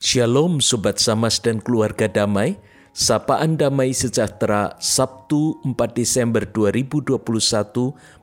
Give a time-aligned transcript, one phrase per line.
[0.00, 2.56] Shalom Sobat Samas dan keluarga damai,
[2.96, 7.20] Sapaan Damai Sejahtera Sabtu 4 Desember 2021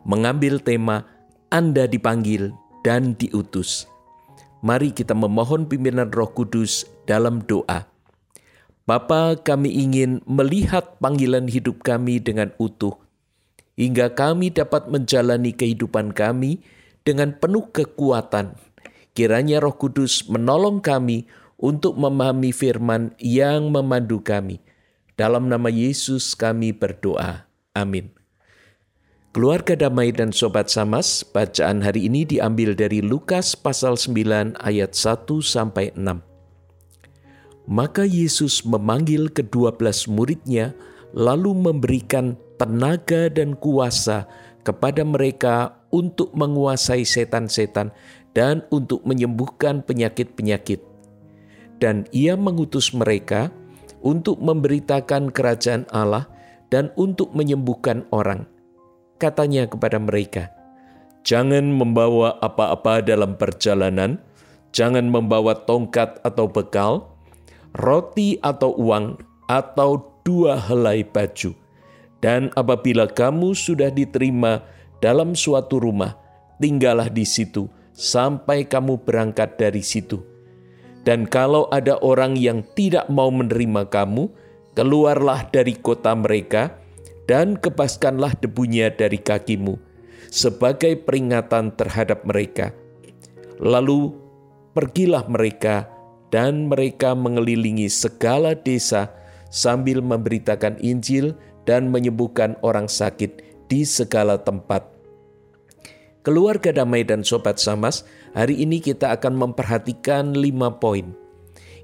[0.01, 1.05] mengambil tema
[1.53, 2.49] Anda dipanggil
[2.81, 3.85] dan diutus.
[4.65, 7.85] Mari kita memohon pimpinan roh kudus dalam doa.
[8.89, 12.97] Bapa kami ingin melihat panggilan hidup kami dengan utuh,
[13.77, 16.57] hingga kami dapat menjalani kehidupan kami
[17.05, 18.57] dengan penuh kekuatan.
[19.13, 21.45] Kiranya roh kudus menolong kami untuk
[21.97, 24.61] memahami firman yang memandu kami.
[25.17, 27.49] Dalam nama Yesus kami berdoa.
[27.73, 28.13] Amin.
[29.33, 35.29] Keluarga damai dan sobat samas, bacaan hari ini diambil dari Lukas pasal 9 ayat 1
[35.45, 36.25] sampai 6.
[37.69, 40.73] Maka Yesus memanggil kedua belas muridnya,
[41.13, 44.25] lalu memberikan tenaga dan kuasa
[44.63, 47.91] kepada mereka untuk menguasai setan-setan
[48.31, 50.86] dan untuk menyembuhkan penyakit-penyakit
[51.77, 53.53] dan ia mengutus mereka
[54.01, 56.29] untuk memberitakan kerajaan Allah
[56.69, 58.45] dan untuk menyembuhkan orang.
[59.17, 60.53] Katanya kepada mereka,
[61.25, 64.21] "Jangan membawa apa-apa dalam perjalanan,
[64.69, 67.09] jangan membawa tongkat atau bekal,
[67.73, 69.17] roti atau uang,
[69.49, 71.55] atau dua helai baju.
[72.21, 74.65] Dan apabila kamu sudah diterima
[75.01, 76.17] dalam suatu rumah,
[76.57, 80.36] tinggallah di situ sampai kamu berangkat dari situ."
[81.07, 84.27] Dan kalau ada orang yang tidak mau menerima kamu,
[84.75, 86.75] keluarlah dari kota mereka
[87.31, 89.79] dan kebaskanlah debunya dari kakimu
[90.27, 92.75] sebagai peringatan terhadap mereka.
[93.63, 94.11] Lalu
[94.75, 95.87] pergilah mereka
[96.27, 99.07] dan mereka mengelilingi segala desa
[99.47, 104.96] sambil memberitakan Injil dan menyembuhkan orang sakit di segala tempat
[106.27, 108.03] Keluarga damai dan sobat samas,
[108.35, 111.15] hari ini kita akan memperhatikan lima poin.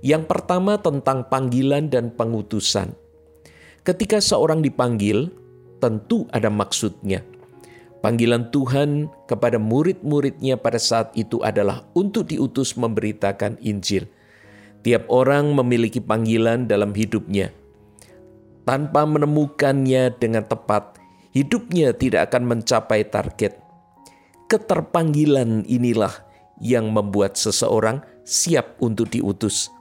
[0.03, 2.91] Yang pertama tentang panggilan dan pengutusan.
[3.87, 5.31] Ketika seorang dipanggil,
[5.79, 7.23] tentu ada maksudnya.
[8.03, 14.11] Panggilan Tuhan kepada murid-muridnya pada saat itu adalah untuk diutus memberitakan Injil.
[14.83, 17.55] Tiap orang memiliki panggilan dalam hidupnya.
[18.67, 20.99] Tanpa menemukannya dengan tepat,
[21.31, 23.62] hidupnya tidak akan mencapai target
[24.53, 26.13] keterpanggilan inilah
[26.61, 29.73] yang membuat seseorang siap untuk diutus.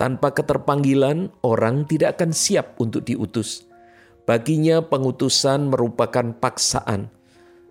[0.00, 3.68] Tanpa keterpanggilan, orang tidak akan siap untuk diutus.
[4.24, 7.12] Baginya, pengutusan merupakan paksaan.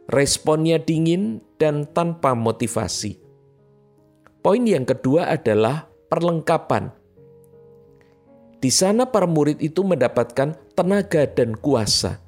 [0.05, 3.17] Responnya dingin dan tanpa motivasi.
[4.45, 6.93] Poin yang kedua adalah perlengkapan.
[8.61, 12.21] Di sana, para murid itu mendapatkan tenaga dan kuasa.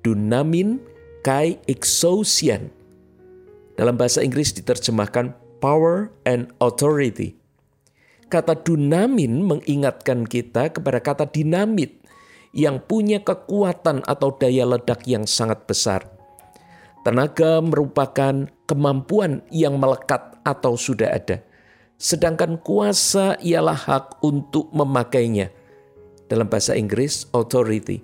[0.00, 0.80] Dunamin
[1.20, 2.72] kai exousian
[3.76, 7.36] dalam bahasa Inggris diterjemahkan power and authority.
[8.26, 12.02] Kata dunamin mengingatkan kita kepada kata dinamit
[12.50, 16.08] yang punya kekuatan atau daya ledak yang sangat besar.
[17.06, 21.38] Tenaga merupakan kemampuan yang melekat atau sudah ada.
[22.00, 25.54] Sedangkan kuasa ialah hak untuk memakainya.
[26.26, 28.02] Dalam bahasa Inggris, authority.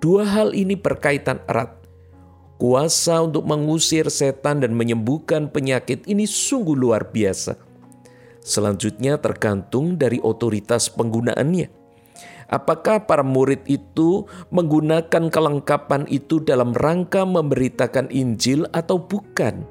[0.00, 1.79] Dua hal ini berkaitan erat
[2.60, 7.56] Kuasa untuk mengusir setan dan menyembuhkan penyakit ini sungguh luar biasa.
[8.44, 11.72] Selanjutnya tergantung dari otoritas penggunaannya.
[12.52, 19.64] Apakah para murid itu menggunakan kelengkapan itu dalam rangka memberitakan Injil atau bukan?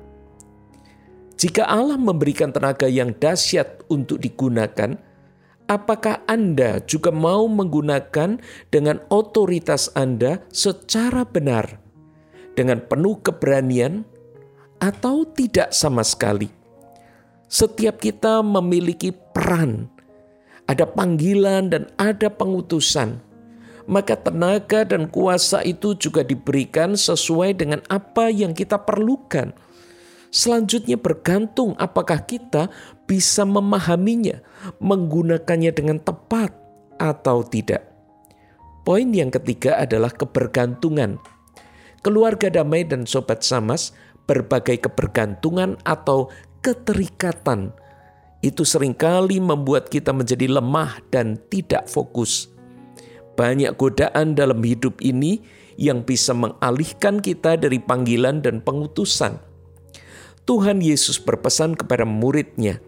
[1.37, 4.97] Jika Allah memberikan tenaga yang dahsyat untuk digunakan,
[5.69, 8.41] apakah Anda juga mau menggunakan
[8.73, 11.88] dengan otoritas Anda secara benar?
[12.59, 14.03] Dengan penuh keberanian
[14.83, 16.51] atau tidak sama sekali.
[17.47, 19.87] Setiap kita memiliki peran,
[20.67, 23.23] ada panggilan dan ada pengutusan.
[23.89, 29.49] Maka tenaga dan kuasa itu juga diberikan sesuai dengan apa yang kita perlukan.
[30.29, 32.69] Selanjutnya bergantung apakah kita
[33.09, 34.45] bisa memahaminya,
[34.77, 36.53] menggunakannya dengan tepat
[37.01, 37.81] atau tidak.
[38.85, 41.17] Poin yang ketiga adalah kebergantungan
[42.01, 43.95] keluarga damai dan sobat samas,
[44.29, 46.29] berbagai kebergantungan atau
[46.61, 47.73] keterikatan
[48.39, 52.47] itu sering kali membuat kita menjadi lemah dan tidak fokus.
[53.35, 55.43] Banyak godaan dalam hidup ini
[55.79, 59.39] yang bisa mengalihkan kita dari panggilan dan pengutusan.
[60.43, 62.83] Tuhan Yesus berpesan kepada muridnya,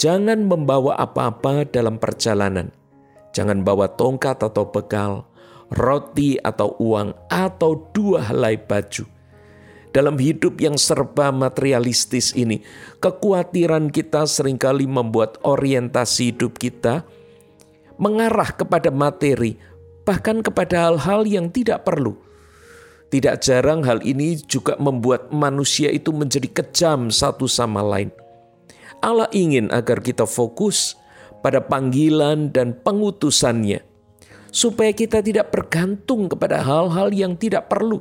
[0.00, 2.72] jangan membawa apa-apa dalam perjalanan.
[3.36, 5.27] Jangan bawa tongkat atau bekal,
[5.72, 9.04] roti atau uang, atau dua helai baju.
[9.92, 12.62] dalam hidup yang serba materialistis ini,
[13.00, 17.02] kekhawatiran kita sering kali membuat orientasi hidup kita
[17.98, 19.58] mengarah kepada materi,
[20.06, 22.14] bahkan kepada hal-hal yang tidak perlu.
[23.08, 28.12] Tidak jarang hal ini juga membuat manusia itu menjadi kejam satu sama lain.
[29.00, 30.94] Allah ingin agar kita fokus
[31.40, 33.80] pada panggilan dan pengutusannya,
[34.48, 38.00] supaya kita tidak bergantung kepada hal-hal yang tidak perlu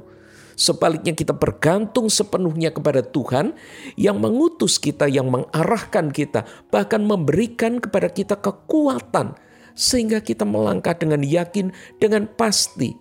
[0.58, 3.54] Sebaliknya kita bergantung sepenuhnya kepada Tuhan
[3.94, 9.38] yang mengutus kita, yang mengarahkan kita, bahkan memberikan kepada kita kekuatan
[9.78, 11.70] sehingga kita melangkah dengan yakin,
[12.02, 12.98] dengan pasti.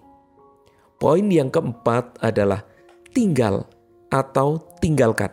[1.00, 2.60] Poin yang keempat adalah
[3.16, 3.64] tinggal
[4.12, 5.32] atau tinggalkan.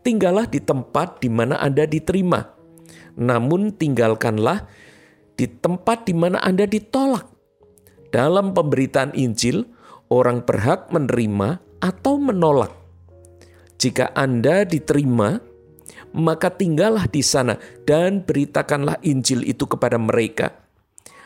[0.00, 2.48] Tinggallah di tempat di mana Anda diterima,
[3.20, 4.64] namun tinggalkanlah
[5.40, 7.24] di tempat di mana Anda ditolak.
[8.12, 9.64] Dalam pemberitaan Injil,
[10.12, 12.76] orang berhak menerima atau menolak.
[13.80, 15.40] Jika Anda diterima,
[16.12, 17.56] maka tinggallah di sana
[17.88, 20.52] dan beritakanlah Injil itu kepada mereka.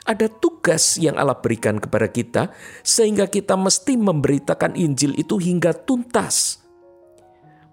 [0.07, 2.55] Ada tugas yang Allah berikan kepada kita,
[2.87, 6.63] sehingga kita mesti memberitakan Injil itu hingga tuntas.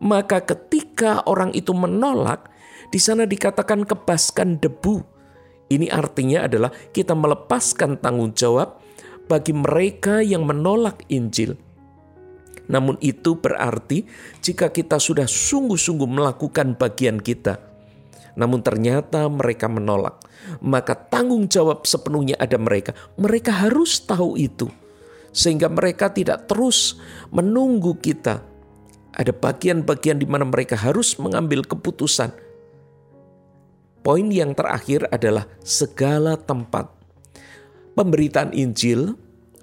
[0.01, 2.49] Maka, ketika orang itu menolak,
[2.89, 5.20] di sana dikatakan kebaskan debu.
[5.71, 8.83] Ini artinya adalah kita melepaskan tanggung jawab
[9.31, 11.55] bagi mereka yang menolak Injil.
[12.67, 14.03] Namun itu berarti
[14.43, 17.59] jika kita sudah sungguh-sungguh melakukan bagian kita,
[18.35, 20.23] namun ternyata mereka menolak,
[20.63, 22.95] maka tanggung jawab sepenuhnya ada mereka.
[23.19, 24.71] Mereka harus tahu itu,
[25.35, 26.99] sehingga mereka tidak terus
[27.31, 28.43] menunggu kita.
[29.11, 32.31] Ada bagian-bagian di mana mereka harus mengambil keputusan.
[34.01, 36.89] Poin yang terakhir adalah segala tempat
[37.93, 39.13] pemberitaan Injil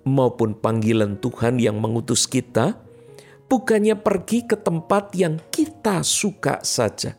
[0.07, 2.79] maupun panggilan Tuhan yang mengutus kita
[3.51, 7.17] bukannya pergi ke tempat yang kita suka saja,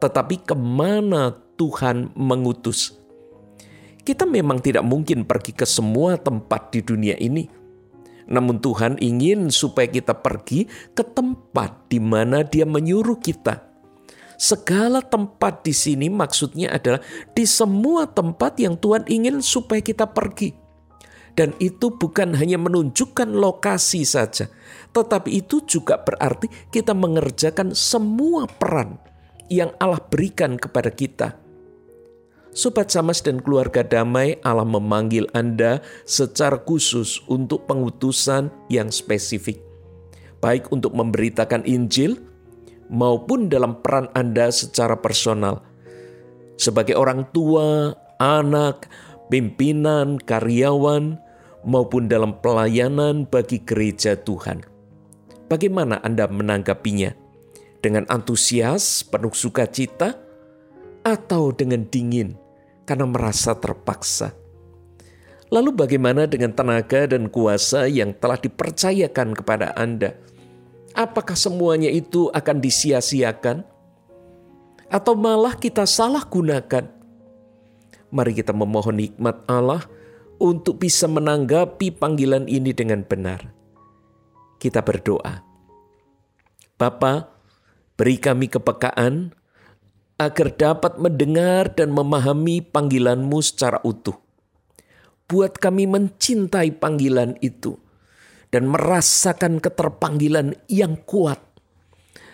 [0.00, 2.96] tetapi ke mana Tuhan mengutus.
[4.00, 7.44] Kita memang tidak mungkin pergi ke semua tempat di dunia ini.
[8.30, 10.64] Namun Tuhan ingin supaya kita pergi
[10.96, 13.69] ke tempat di mana Dia menyuruh kita.
[14.40, 17.04] Segala tempat di sini maksudnya adalah
[17.36, 20.56] di semua tempat yang Tuhan ingin supaya kita pergi.
[21.36, 24.48] Dan itu bukan hanya menunjukkan lokasi saja,
[24.96, 28.96] tetapi itu juga berarti kita mengerjakan semua peran
[29.52, 31.36] yang Allah berikan kepada kita.
[32.56, 39.60] Sobat Samas dan keluarga damai, Allah memanggil Anda secara khusus untuk pengutusan yang spesifik.
[40.40, 42.29] Baik untuk memberitakan Injil,
[42.90, 45.62] maupun dalam peran Anda secara personal.
[46.58, 48.90] Sebagai orang tua, anak,
[49.30, 51.16] pimpinan, karyawan,
[51.64, 54.66] maupun dalam pelayanan bagi gereja Tuhan.
[55.48, 57.16] Bagaimana Anda menanggapinya?
[57.80, 60.12] Dengan antusias, penuh sukacita,
[61.00, 62.36] atau dengan dingin
[62.84, 64.36] karena merasa terpaksa?
[65.50, 70.14] Lalu bagaimana dengan tenaga dan kuasa yang telah dipercayakan kepada Anda?
[70.94, 73.62] Apakah semuanya itu akan disia-siakan?
[74.90, 76.90] Atau malah kita salah gunakan?
[78.10, 79.86] Mari kita memohon hikmat Allah
[80.42, 83.54] untuk bisa menanggapi panggilan ini dengan benar.
[84.58, 85.46] Kita berdoa.
[86.74, 87.30] Bapa,
[87.94, 89.30] beri kami kepekaan
[90.18, 94.18] agar dapat mendengar dan memahami panggilanmu secara utuh.
[95.30, 97.78] Buat kami mencintai panggilan itu
[98.50, 101.38] dan merasakan keterpanggilan yang kuat,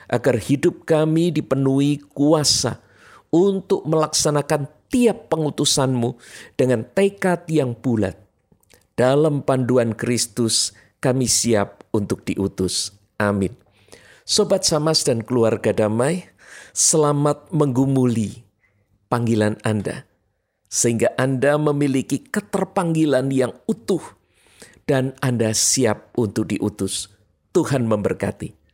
[0.08, 2.80] agar hidup kami dipenuhi kuasa
[3.28, 6.16] untuk melaksanakan tiap pengutusanmu
[6.56, 8.16] dengan tekad yang bulat.
[8.96, 10.73] Dalam panduan Kristus,
[11.04, 12.96] kami siap untuk diutus.
[13.20, 13.52] Amin.
[14.25, 16.32] Sobat Samas dan keluarga damai,
[16.73, 18.42] selamat menggumuli
[19.12, 20.08] panggilan Anda,
[20.66, 24.15] sehingga Anda memiliki keterpanggilan yang utuh
[24.87, 27.11] dan Anda siap untuk diutus.
[27.50, 28.65] Tuhan memberkati.